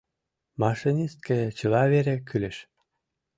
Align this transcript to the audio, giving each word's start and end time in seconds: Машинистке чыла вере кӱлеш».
Машинистке 0.61 1.39
чыла 1.57 1.83
вере 1.91 2.15
кӱлеш». 2.27 2.57